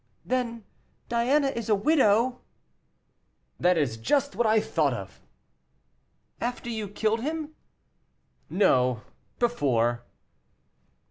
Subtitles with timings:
[0.25, 0.63] "Then
[1.09, 2.41] Diana is a widow."
[3.59, 5.21] "That is just what I thought of."
[6.39, 7.53] "After you killed him?"
[8.49, 9.03] "No,
[9.37, 10.01] before."